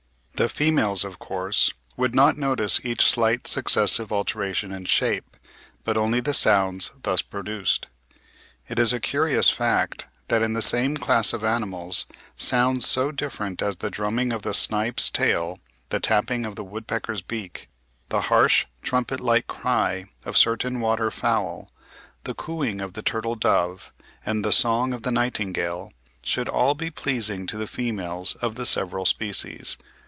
[0.35, 5.37] The females, of course, would not notice each slight successive alteration in shape,
[5.83, 7.85] but only the sounds thus produced.
[8.67, 13.61] It is a curious fact that in the same class of animals, sounds so different
[13.61, 15.59] as the drumming of the snipe's tail,
[15.89, 17.69] the tapping of the woodpecker's beak,
[18.09, 21.69] the harsh trumpet like cry of certain water fowl,
[22.23, 23.93] the cooing of the turtle dove,
[24.25, 25.93] and the song of the nightingale,
[26.23, 29.77] should all be pleasing to the females of the several species.